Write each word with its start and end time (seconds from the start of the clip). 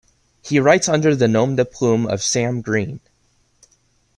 He 0.41 0.59
writes 0.59 0.89
under 0.89 1.15
the 1.15 1.27
nom-de-plume 1.27 2.07
of 2.07 2.23
Sam 2.23 2.61
Green. 2.61 3.01